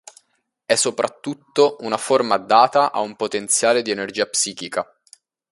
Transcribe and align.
È 0.65 0.73
soprattutto 0.73 1.75
una 1.81 1.99
forma 1.99 2.39
data 2.39 2.91
a 2.91 3.01
un 3.01 3.15
potenziale 3.15 3.83
di 3.83 3.91
energia 3.91 4.25
psichica. 4.25 4.83